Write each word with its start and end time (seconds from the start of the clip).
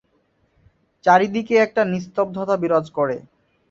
চারিদিকে 1.05 1.55
একটা 1.57 1.81
নিস্তব্ধতা 1.93 2.55
বিরাজ 2.61 2.85
করে। 2.97 3.17